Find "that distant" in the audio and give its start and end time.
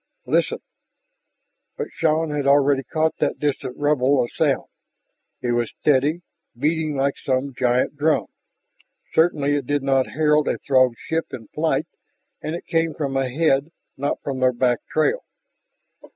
3.17-3.77